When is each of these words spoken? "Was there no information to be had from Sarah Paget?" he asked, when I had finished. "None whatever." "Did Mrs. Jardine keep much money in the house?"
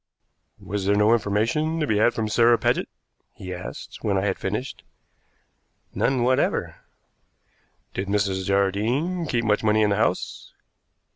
"Was 0.59 0.85
there 0.87 0.95
no 0.95 1.13
information 1.13 1.79
to 1.79 1.85
be 1.85 1.99
had 1.99 2.15
from 2.15 2.27
Sarah 2.27 2.57
Paget?" 2.57 2.89
he 3.35 3.53
asked, 3.53 3.99
when 4.01 4.17
I 4.17 4.25
had 4.25 4.39
finished. 4.39 4.83
"None 5.93 6.23
whatever." 6.23 6.77
"Did 7.93 8.07
Mrs. 8.07 8.45
Jardine 8.47 9.27
keep 9.27 9.45
much 9.45 9.63
money 9.63 9.83
in 9.83 9.91
the 9.91 9.97
house?" 9.97 10.53